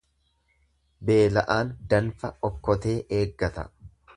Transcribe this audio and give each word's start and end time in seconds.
Beela'aan 1.09 1.69
danfa 1.91 2.33
okkotee 2.51 2.99
eeggata. 3.19 3.71